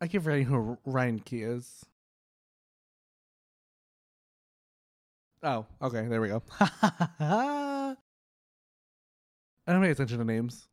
I 0.00 0.06
keep 0.06 0.22
forgetting 0.22 0.46
who 0.46 0.78
Reinke 0.86 1.56
is. 1.56 1.84
Oh, 5.42 5.66
okay, 5.80 6.06
there 6.08 6.20
we 6.20 6.28
go. 6.28 6.42
I 6.60 7.94
don't 9.66 9.82
pay 9.82 9.90
attention 9.90 10.18
to 10.18 10.24
names. 10.24 10.66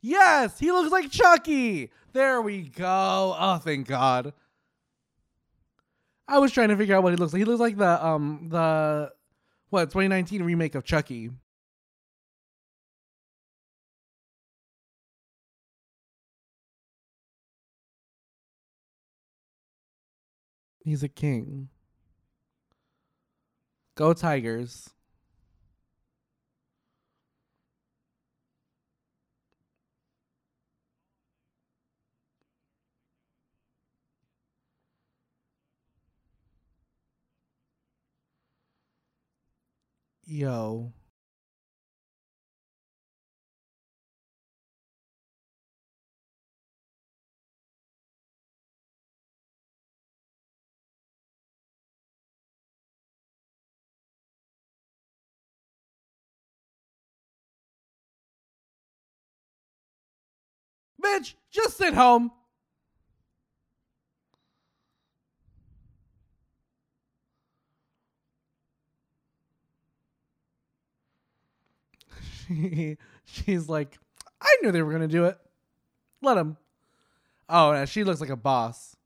Yes, 0.00 0.58
he 0.58 0.70
looks 0.70 0.92
like 0.92 1.10
Chucky. 1.10 1.90
There 2.12 2.40
we 2.40 2.62
go. 2.62 3.34
Oh, 3.38 3.58
thank 3.58 3.88
God. 3.88 4.32
I 6.28 6.38
was 6.38 6.52
trying 6.52 6.68
to 6.70 6.76
figure 6.76 6.96
out 6.96 7.02
what 7.02 7.12
he 7.12 7.16
looks 7.16 7.32
like. 7.32 7.38
He 7.40 7.44
looks 7.44 7.60
like 7.60 7.76
the 7.76 8.04
um 8.04 8.48
the 8.50 9.12
what 9.70 9.90
2019 9.90 10.42
remake 10.42 10.74
of 10.74 10.84
Chucky. 10.84 11.30
He's 20.84 21.02
a 21.02 21.08
king. 21.08 21.68
Go 23.96 24.12
Tigers. 24.14 24.90
Yo. 40.26 40.92
Bitch, 61.00 61.34
just 61.52 61.76
sit 61.76 61.94
home. 61.94 62.32
She, 72.46 72.96
she's 73.24 73.68
like, 73.68 73.98
I 74.40 74.56
knew 74.62 74.72
they 74.72 74.82
were 74.82 74.92
gonna 74.92 75.08
do 75.08 75.24
it. 75.24 75.38
Let 76.22 76.38
him. 76.38 76.56
Oh, 77.48 77.72
yeah, 77.72 77.84
she 77.84 78.04
looks 78.04 78.20
like 78.20 78.30
a 78.30 78.36
boss. 78.36 78.96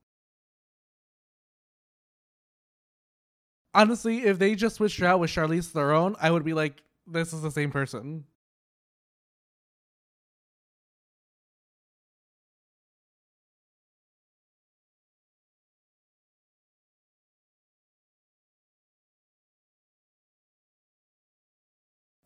Honestly, 3.74 4.24
if 4.24 4.38
they 4.38 4.54
just 4.54 4.76
switched 4.76 4.98
her 4.98 5.06
out 5.06 5.20
with 5.20 5.30
Charlize 5.30 5.70
Theron, 5.70 6.16
I 6.20 6.30
would 6.30 6.44
be 6.44 6.54
like, 6.54 6.82
this 7.06 7.32
is 7.32 7.42
the 7.42 7.50
same 7.50 7.70
person. 7.70 8.24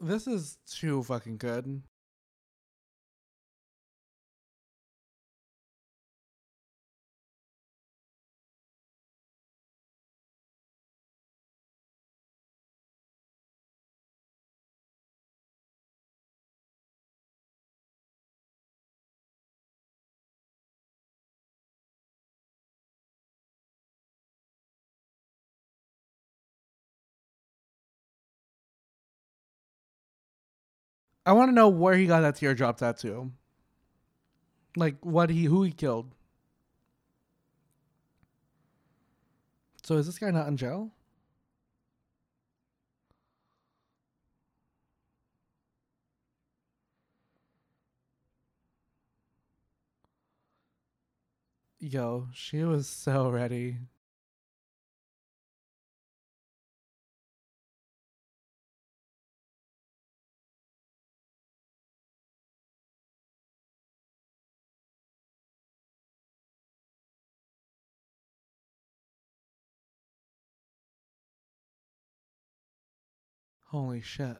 This 0.04 0.26
is 0.26 0.58
too 0.66 1.02
fucking 1.02 1.38
good. 1.38 1.82
I 31.26 31.32
want 31.32 31.48
to 31.50 31.54
know 31.54 31.68
where 31.68 31.94
he 31.94 32.06
got 32.06 32.20
that 32.20 32.36
teardrop 32.36 32.76
tattoo. 32.78 33.32
Like 34.76 34.96
what 35.04 35.30
he 35.30 35.44
who 35.44 35.62
he 35.62 35.72
killed. 35.72 36.14
So 39.82 39.96
is 39.96 40.06
this 40.06 40.18
guy 40.18 40.30
not 40.30 40.48
in 40.48 40.56
jail? 40.56 40.90
Yo, 51.78 52.28
she 52.32 52.64
was 52.64 52.86
so 52.88 53.28
ready. 53.28 53.76
Holy 73.74 74.00
shit. 74.00 74.36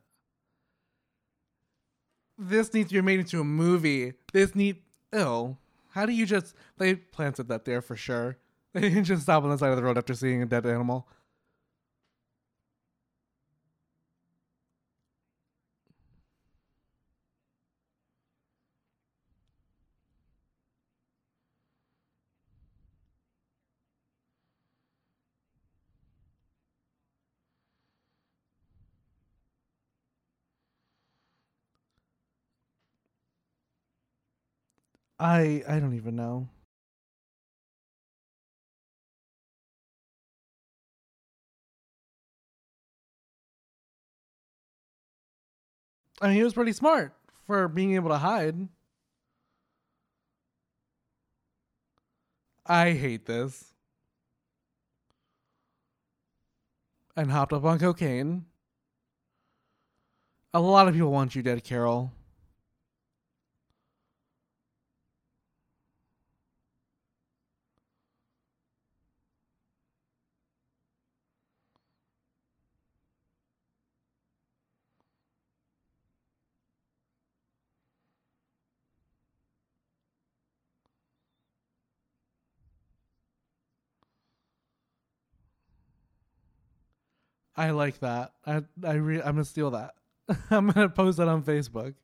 This 2.39 2.73
needs 2.73 2.91
to 2.91 2.95
be 2.95 3.01
made 3.01 3.19
into 3.19 3.41
a 3.41 3.45
movie. 3.45 4.13
This 4.33 4.55
need 4.55 4.77
ew. 5.13 5.57
How 5.91 6.07
do 6.07 6.13
you 6.13 6.25
just 6.25 6.55
they 6.79 6.95
planted 6.95 7.49
that 7.49 7.65
there 7.65 7.83
for 7.83 7.97
sure. 7.97 8.39
They 8.75 8.83
didn't 8.83 9.05
just 9.05 9.25
stop 9.25 9.43
on 9.43 9.51
the 9.51 9.59
side 9.59 9.71
of 9.71 9.77
the 9.77 9.83
road 9.83 9.99
after 9.99 10.15
seeing 10.15 10.41
a 10.41 10.47
dead 10.47 10.67
animal. 10.67 11.09
I 35.25 35.63
I 35.67 35.81
don't 35.81 35.95
even 35.95 36.17
know. 36.17 36.51
I 46.21 46.27
mean, 46.29 46.37
he 46.37 46.45
was 46.45 46.53
pretty 46.53 46.73
smart 46.73 47.15
for 47.47 47.69
being 47.69 47.95
able 47.95 48.11
to 48.11 48.19
hide. 48.19 48.69
I 52.67 52.93
hate 52.93 53.25
this. 53.25 53.73
And 57.17 57.31
hopped 57.31 57.55
up 57.55 57.65
on 57.65 57.79
cocaine. 57.79 58.45
A 60.53 60.61
lot 60.61 60.87
of 60.87 60.93
people 60.93 61.11
want 61.11 61.35
you 61.35 61.43
dead, 61.43 61.65
Carole. 61.65 62.13
I 87.57 87.71
like 87.71 88.01
that. 88.01 88.33
I 88.47 88.63
I 88.85 88.95
re- 88.95 89.19
I'm 89.21 89.35
gonna 89.35 89.45
steal 89.45 89.73
that. 89.73 89.95
I'm 90.51 90.69
gonna 90.71 90.89
post 90.89 91.19
that 91.19 91.29
on 91.29 91.43
Facebook. 91.43 91.95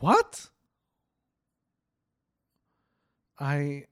What? 0.00 0.50
I 3.38 3.86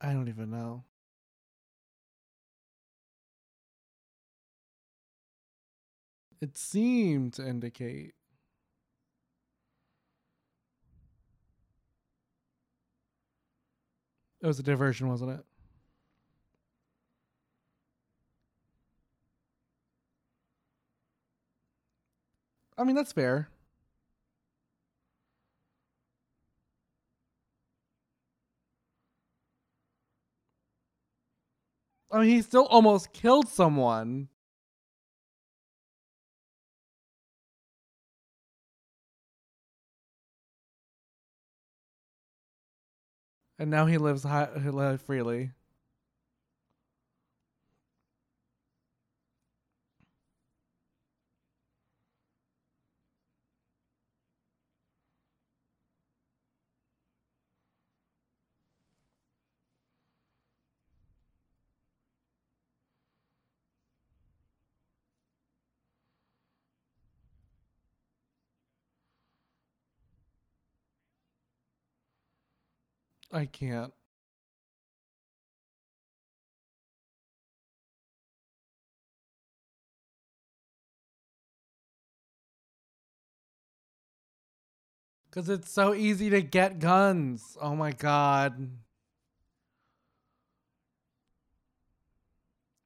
I 0.00 0.12
don't 0.12 0.28
even 0.28 0.50
know. 0.50 0.84
It 6.40 6.56
seemed 6.56 7.32
to 7.34 7.46
indicate. 7.46 8.14
It 14.40 14.46
was 14.46 14.58
a 14.58 14.62
diversion, 14.62 15.08
wasn't 15.08 15.32
it? 15.32 15.44
I 22.76 22.84
mean, 22.84 22.94
that's 22.94 23.12
fair. 23.12 23.48
I 32.10 32.20
mean, 32.20 32.28
he 32.28 32.42
still 32.42 32.66
almost 32.66 33.12
killed 33.12 33.48
someone. 33.48 34.28
And 43.58 43.70
now 43.70 43.86
he 43.86 43.98
lives 43.98 44.22
high, 44.22 44.48
he 44.62 44.70
lives 44.70 45.02
freely. 45.02 45.50
I 73.30 73.46
can't. 73.46 73.92
Because 85.30 85.48
it's 85.48 85.70
so 85.70 85.94
easy 85.94 86.30
to 86.30 86.40
get 86.40 86.78
guns. 86.78 87.56
Oh 87.60 87.76
my 87.76 87.92
god. 87.92 88.70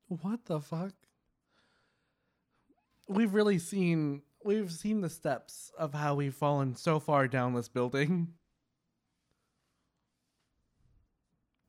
What 0.08 0.44
the 0.44 0.60
fuck? 0.60 0.92
We've 3.08 3.32
really 3.32 3.58
seen 3.58 4.22
we've 4.44 4.72
seen 4.72 5.00
the 5.00 5.08
steps 5.10 5.70
of 5.78 5.94
how 5.94 6.14
we've 6.14 6.34
fallen 6.34 6.74
so 6.74 6.98
far 7.00 7.28
down 7.28 7.54
this 7.54 7.68
building. 7.68 8.34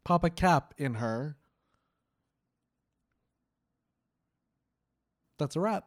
Pop 0.06 0.24
a 0.24 0.30
Cap 0.30 0.74
in 0.78 0.96
her. 0.96 1.38
That's 5.40 5.56
a 5.56 5.60
wrap. 5.60 5.86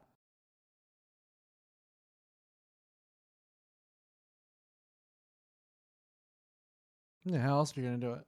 Yeah, 7.24 7.40
how 7.40 7.58
else 7.58 7.76
are 7.76 7.80
you 7.80 7.86
going 7.88 8.00
to 8.00 8.06
do 8.06 8.12
it? 8.12 8.24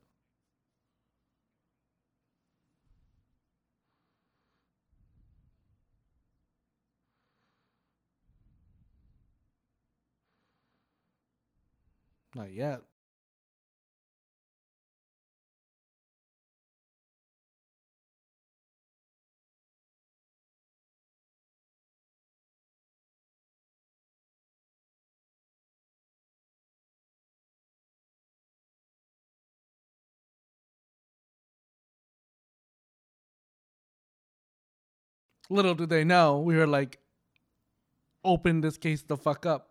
Not 12.35 12.53
yet. 12.53 12.83
Little 35.51 35.75
do 35.75 35.87
they 35.87 36.05
know 36.05 36.41
we 36.41 36.57
were 36.57 36.67
like, 36.67 36.99
open 38.25 38.61
this 38.61 38.77
case 38.77 39.03
the 39.03 39.17
fuck 39.17 39.47
up. 39.47 39.71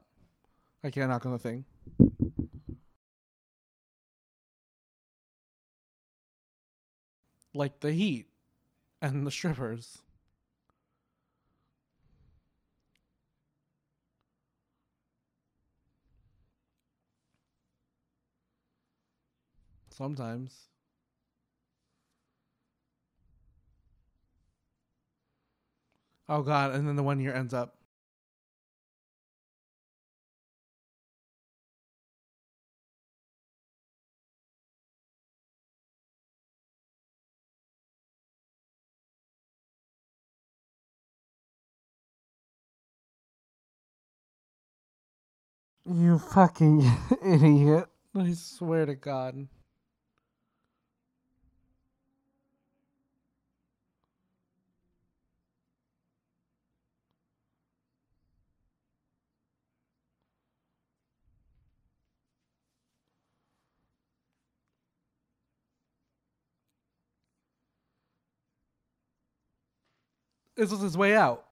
I 0.83 0.89
can't 0.89 1.09
knock 1.09 1.25
on 1.25 1.31
the 1.31 1.39
thing. 1.39 1.65
Like 7.53 7.79
the 7.79 7.91
heat 7.91 8.27
and 9.01 9.25
the 9.25 9.31
strippers. 9.31 9.99
Sometimes. 19.89 20.67
Oh 26.29 26.41
god, 26.43 26.73
and 26.75 26.87
then 26.87 26.95
the 26.95 27.03
one 27.03 27.19
year 27.19 27.33
ends 27.35 27.53
up. 27.53 27.75
You 45.85 46.19
fucking 46.19 46.89
idiot. 47.25 47.87
I 48.15 48.33
swear 48.33 48.85
to 48.87 48.95
God. 48.95 49.47
This 70.57 70.71
was 70.71 70.81
his 70.81 70.97
way 70.97 71.15
out. 71.15 71.43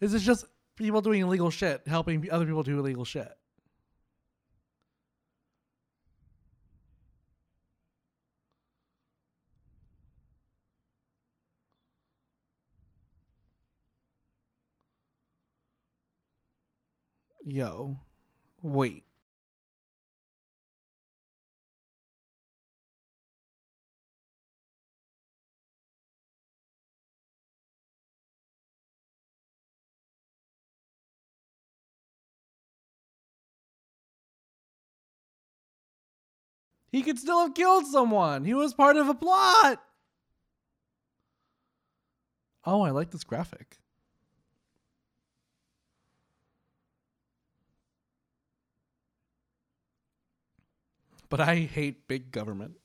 This 0.00 0.12
is 0.12 0.24
just 0.24 0.44
people 0.76 1.00
doing 1.00 1.22
illegal 1.22 1.50
shit, 1.50 1.82
helping 1.86 2.30
other 2.30 2.46
people 2.46 2.62
do 2.62 2.78
illegal 2.78 3.04
shit. 3.04 3.32
Yo, 17.48 17.96
wait. 18.60 19.05
He 36.96 37.02
could 37.02 37.18
still 37.18 37.40
have 37.40 37.52
killed 37.52 37.84
someone. 37.84 38.46
He 38.46 38.54
was 38.54 38.72
part 38.72 38.96
of 38.96 39.06
a 39.06 39.12
plot. 39.12 39.82
Oh, 42.64 42.80
I 42.80 42.90
like 42.90 43.10
this 43.10 43.22
graphic. 43.22 43.76
But 51.28 51.40
I 51.40 51.56
hate 51.56 52.08
big 52.08 52.32
government. 52.32 52.78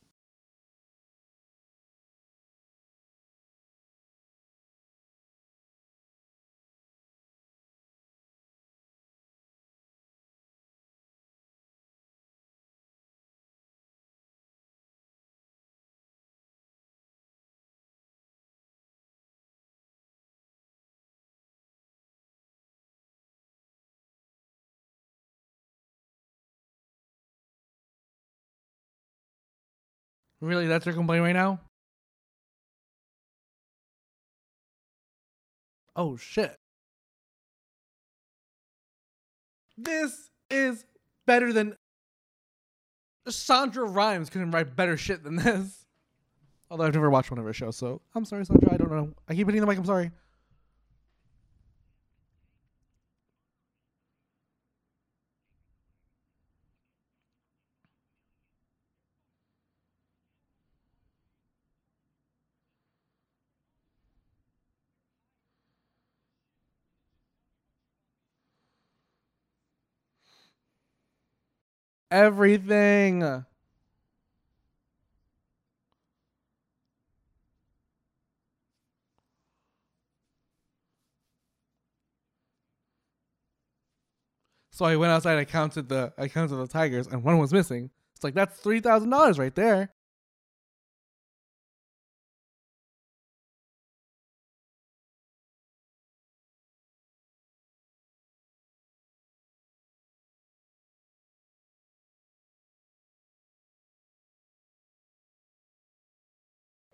Really, 30.41 30.65
that's 30.67 30.85
your 30.85 30.95
complaint 30.95 31.23
right 31.23 31.33
now? 31.33 31.59
Oh 35.95 36.17
shit. 36.17 36.55
This 39.77 40.29
is 40.49 40.83
better 41.27 41.53
than 41.53 41.75
Sandra 43.27 43.85
Rhimes 43.85 44.29
couldn't 44.29 44.51
write 44.51 44.75
better 44.75 44.97
shit 44.97 45.23
than 45.23 45.35
this. 45.35 45.85
Although 46.69 46.85
I've 46.85 46.93
never 46.93 47.09
watched 47.09 47.29
one 47.29 47.39
of 47.39 47.45
her 47.45 47.53
shows, 47.53 47.75
so 47.77 48.01
I'm 48.15 48.25
sorry, 48.25 48.45
Sandra. 48.45 48.73
I 48.73 48.77
don't 48.77 48.91
know. 48.91 49.13
I 49.27 49.35
keep 49.35 49.47
hitting 49.47 49.61
the 49.61 49.67
mic. 49.67 49.77
I'm 49.77 49.85
sorry. 49.85 50.11
Everything. 72.11 73.45
So 84.71 84.85
I 84.85 84.95
went 84.95 85.11
outside. 85.11 85.37
I 85.37 85.45
counted 85.45 85.89
the 85.89 86.13
I 86.17 86.27
counted 86.27 86.55
the 86.55 86.67
tigers, 86.67 87.07
and 87.07 87.23
one 87.23 87.37
was 87.37 87.53
missing. 87.53 87.89
It's 88.15 88.23
like 88.23 88.33
that's 88.33 88.59
three 88.59 88.79
thousand 88.79 89.09
dollars 89.09 89.37
right 89.37 89.53
there. 89.53 89.91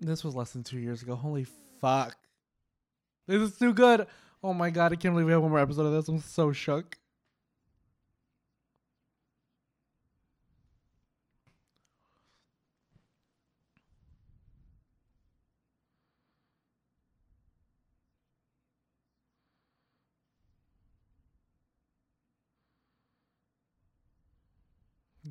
This 0.07 0.23
was 0.23 0.35
less 0.35 0.51
than 0.51 0.63
two 0.63 0.79
years 0.79 1.01
ago. 1.01 1.15
Holy 1.15 1.45
fuck. 1.81 2.15
This 3.27 3.41
is 3.41 3.57
too 3.57 3.73
good. 3.73 4.07
Oh 4.41 4.53
my 4.53 4.69
god, 4.69 4.93
I 4.93 4.95
can't 4.95 5.13
believe 5.13 5.25
we 5.25 5.33
have 5.33 5.41
one 5.41 5.51
more 5.51 5.59
episode 5.59 5.85
of 5.85 5.91
this. 5.91 6.07
I'm 6.07 6.19
so 6.19 6.53
shook. 6.53 6.97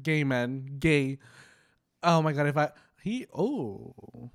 Gay 0.03 0.23
men. 0.23 0.77
Gay. 0.79 1.19
Oh 2.03 2.21
my 2.21 2.33
god, 2.33 2.47
if 2.47 2.57
I 2.59 2.71
he 3.03 3.27
oh 3.35 4.31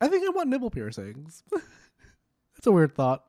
I 0.00 0.08
think 0.08 0.24
I 0.24 0.30
want 0.30 0.48
nipple 0.48 0.70
piercings. 0.70 1.42
That's 1.50 2.66
a 2.66 2.72
weird 2.72 2.94
thought. 2.94 3.24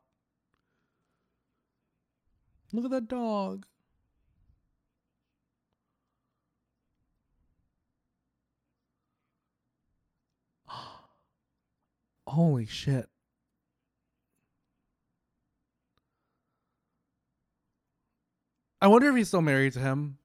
Look 2.72 2.84
at 2.84 2.92
that 2.92 3.08
dog. 3.08 3.66
Holy 12.28 12.66
shit. 12.66 13.08
I 18.80 18.86
wonder 18.86 19.10
if 19.10 19.16
he's 19.16 19.28
still 19.28 19.42
married 19.42 19.74
to 19.74 19.80
him. 19.80 20.19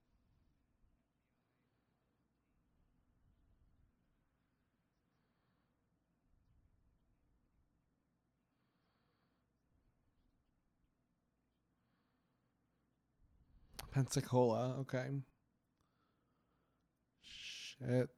Pensacola, 13.95 14.75
okay. 14.81 15.07
Shit. 17.21 18.09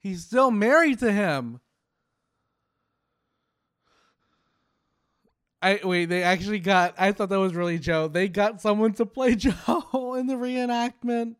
He's 0.00 0.24
still 0.24 0.50
married 0.50 0.98
to 0.98 1.12
him. 1.12 1.60
I 5.62 5.78
wait, 5.84 6.06
they 6.06 6.24
actually 6.24 6.58
got 6.58 6.96
I 6.98 7.12
thought 7.12 7.28
that 7.28 7.38
was 7.38 7.54
really 7.54 7.78
Joe. 7.78 8.08
They 8.08 8.26
got 8.28 8.60
someone 8.60 8.94
to 8.94 9.06
play 9.06 9.34
Joe 9.36 10.14
in 10.18 10.26
the 10.26 10.34
reenactment. 10.34 11.36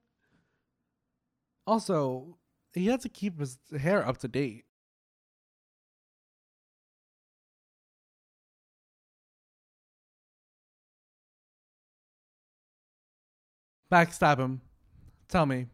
Also, 1.66 2.38
he 2.79 2.87
had 2.87 3.01
to 3.01 3.09
keep 3.09 3.39
his 3.41 3.59
hair 3.79 4.07
up 4.07 4.18
to 4.18 4.29
date. 4.29 4.64
Backstab 13.91 14.39
him. 14.39 14.61
Tell 15.29 15.47
me. 15.47 15.66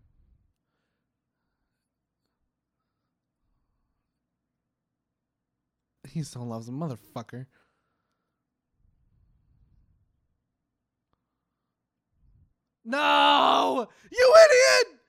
He 6.09 6.23
still 6.23 6.47
loves 6.47 6.69
a 6.69 6.73
motherfucker. 6.73 7.47
No! 12.85 13.89
You 14.13 14.35
idiot! 14.45 15.01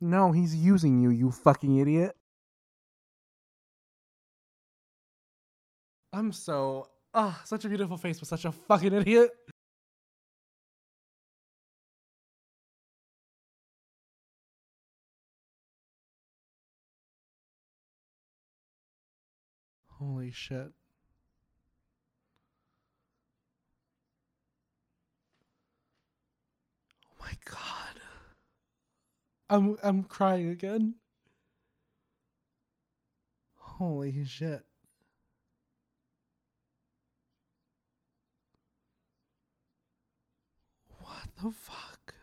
No, 0.00 0.32
he's 0.32 0.54
using 0.56 1.00
you, 1.00 1.10
you 1.10 1.30
fucking 1.30 1.76
idiot. 1.78 2.16
I'm 6.12 6.32
so 6.32 6.88
ah, 7.14 7.40
such 7.44 7.64
a 7.64 7.68
beautiful 7.68 7.96
face, 7.96 8.18
but 8.18 8.28
such 8.28 8.44
a 8.44 8.52
fucking 8.52 8.92
idiot. 8.92 9.30
Holy 19.98 20.30
shit. 20.30 20.72
Oh 27.06 27.14
my 27.20 27.32
god. 27.44 27.89
I'm 29.50 29.76
I'm 29.82 30.04
crying 30.04 30.48
again. 30.48 30.94
Holy 33.56 34.24
shit. 34.24 34.64
What 41.00 41.28
the 41.42 41.50
fuck? 41.50 42.14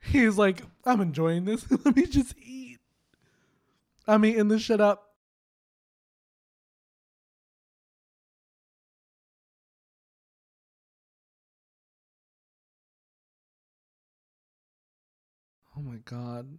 He's 0.00 0.36
like, 0.36 0.62
I'm 0.84 1.00
enjoying 1.00 1.46
this. 1.46 1.64
Let 1.84 1.96
me 1.96 2.06
just 2.06 2.34
eat. 2.44 2.78
I'm 4.06 4.24
eating 4.24 4.48
this 4.48 4.62
shit 4.62 4.80
up. 4.80 5.09
God. 16.04 16.58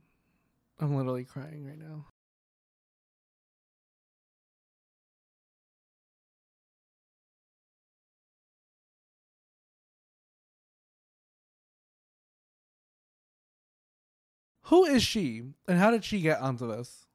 I'm 0.80 0.96
literally 0.96 1.26
crying 1.26 1.66
right 1.66 1.78
now. 1.78 2.08
Who 14.66 14.86
is 14.86 15.04
she 15.04 15.44
and 15.68 15.78
how 15.78 15.92
did 15.92 16.06
she 16.06 16.22
get 16.22 16.40
onto 16.40 16.68
this? 16.68 17.06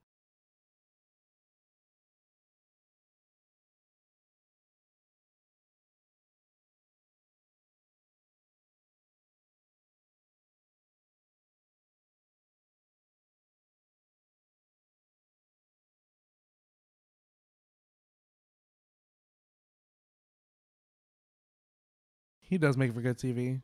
He 22.49 22.59
does 22.59 22.77
make 22.77 22.95
for 22.95 23.01
good 23.01 23.19
TV. 23.19 23.61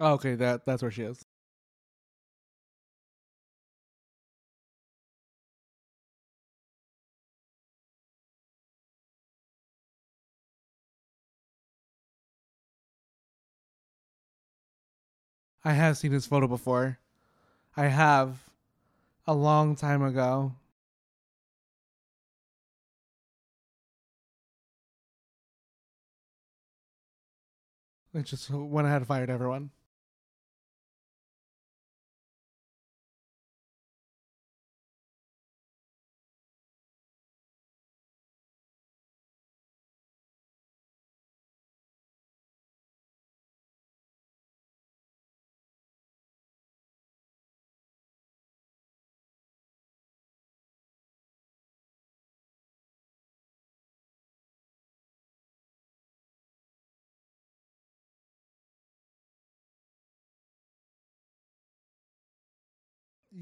Oh, 0.00 0.12
okay, 0.14 0.36
that 0.36 0.64
that's 0.64 0.82
where 0.82 0.90
she 0.90 1.02
is. 1.02 1.24
I 15.64 15.72
have 15.72 15.96
seen 15.96 16.12
his 16.12 16.26
photo 16.26 16.46
before. 16.46 16.98
I 17.76 17.86
have 17.86 18.48
a 19.26 19.34
long 19.34 19.76
time 19.76 20.02
ago. 20.02 20.52
It 28.14 28.24
just 28.24 28.50
went 28.50 28.86
ahead 28.86 28.98
and 28.98 29.06
fired 29.06 29.30
everyone. 29.30 29.70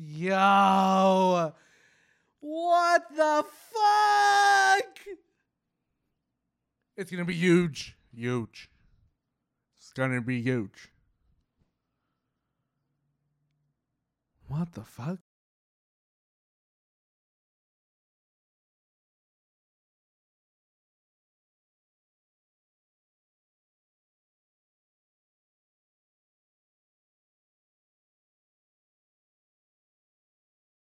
Yo. 0.03 1.53
What 2.41 3.15
the 3.15 3.45
fuck? 3.73 4.99
It's 6.97 7.11
gonna 7.11 7.27
be 7.27 7.35
huge. 7.35 7.97
Huge. 8.15 8.71
It's 9.77 9.93
gonna 9.93 10.23
be 10.23 10.41
huge. 10.41 10.91
What 14.49 14.73
the 14.73 14.85
fuck? 14.85 15.19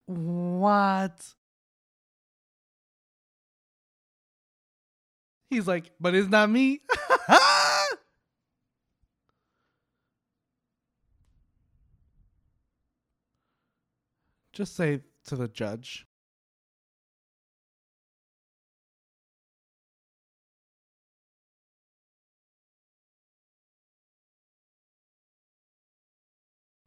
What? 0.07 1.34
He's 5.50 5.66
like, 5.66 5.92
but 6.00 6.14
it's 6.14 6.28
not 6.28 6.50
me. 6.50 6.80
Just 14.52 14.76
say 14.76 15.00
to 15.26 15.36
the 15.36 15.48
judge. 15.48 16.07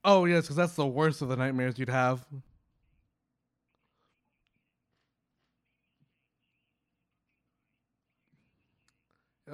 Oh, 0.03 0.23
yes, 0.25 0.43
because 0.45 0.55
that's 0.55 0.75
the 0.75 0.87
worst 0.87 1.21
of 1.21 1.27
the 1.27 1.35
nightmares 1.35 1.77
you'd 1.77 1.89
have. 1.89 2.25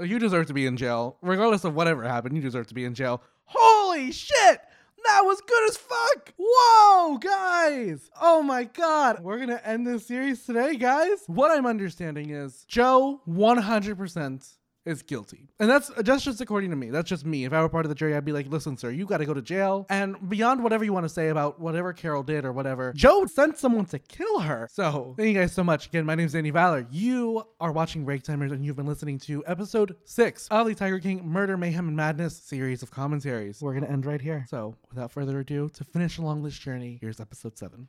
You 0.01 0.17
deserve 0.17 0.47
to 0.47 0.53
be 0.53 0.65
in 0.65 0.77
jail. 0.77 1.17
Regardless 1.21 1.63
of 1.63 1.75
whatever 1.75 2.03
happened, 2.03 2.35
you 2.35 2.41
deserve 2.41 2.67
to 2.67 2.73
be 2.73 2.85
in 2.85 2.95
jail. 2.95 3.21
Holy 3.45 4.11
shit! 4.11 4.59
That 5.05 5.21
was 5.25 5.41
good 5.41 5.69
as 5.69 5.77
fuck! 5.77 6.33
Whoa, 6.37 7.17
guys! 7.17 8.09
Oh 8.21 8.41
my 8.41 8.63
god! 8.63 9.21
We're 9.21 9.37
gonna 9.37 9.61
end 9.63 9.85
this 9.85 10.07
series 10.07 10.45
today, 10.45 10.77
guys. 10.77 11.23
What 11.27 11.51
I'm 11.51 11.65
understanding 11.65 12.29
is 12.29 12.65
Joe 12.67 13.21
100% 13.27 14.57
is 14.85 15.01
guilty. 15.01 15.49
And 15.59 15.69
that's 15.69 15.89
that's 15.97 16.23
just 16.23 16.41
according 16.41 16.69
to 16.71 16.75
me. 16.75 16.89
That's 16.89 17.09
just 17.09 17.25
me. 17.25 17.45
If 17.45 17.53
I 17.53 17.61
were 17.61 17.69
part 17.69 17.85
of 17.85 17.89
the 17.89 17.95
jury, 17.95 18.15
I'd 18.15 18.25
be 18.25 18.31
like, 18.31 18.47
listen, 18.47 18.77
sir, 18.77 18.91
you 18.91 19.05
gotta 19.05 19.25
go 19.25 19.33
to 19.33 19.41
jail. 19.41 19.85
And 19.89 20.29
beyond 20.29 20.63
whatever 20.63 20.83
you 20.83 20.93
want 20.93 21.05
to 21.05 21.09
say 21.09 21.29
about 21.29 21.59
whatever 21.59 21.93
Carole 21.93 22.23
did 22.23 22.45
or 22.45 22.51
whatever, 22.51 22.93
Joe 22.93 23.25
sent 23.25 23.57
someone 23.57 23.85
to 23.85 23.99
kill 23.99 24.39
her. 24.39 24.67
So 24.71 25.13
thank 25.17 25.29
you 25.29 25.39
guys 25.39 25.53
so 25.53 25.63
much. 25.63 25.87
Again, 25.87 26.05
my 26.05 26.15
name 26.15 26.25
is 26.25 26.33
Danny 26.33 26.49
Valor. 26.51 26.87
You 26.91 27.43
are 27.59 27.71
watching 27.71 28.05
Break 28.05 28.23
Timers 28.23 28.51
and 28.51 28.65
you've 28.65 28.75
been 28.75 28.87
listening 28.87 29.19
to 29.19 29.43
episode 29.47 29.95
six 30.05 30.47
of 30.49 30.67
the 30.67 30.75
Tiger 30.75 30.99
King 30.99 31.25
Murder, 31.27 31.57
Mayhem, 31.57 31.87
and 31.87 31.97
Madness 31.97 32.35
series 32.37 32.83
of 32.83 32.91
commentaries. 32.91 33.61
We're 33.61 33.73
gonna 33.73 33.87
end 33.87 34.05
right 34.05 34.21
here. 34.21 34.45
So 34.49 34.75
without 34.89 35.11
further 35.11 35.39
ado, 35.39 35.69
to 35.73 35.83
finish 35.83 36.17
along 36.17 36.43
this 36.43 36.57
journey, 36.57 36.97
here's 37.01 37.19
episode 37.19 37.57
seven. 37.57 37.87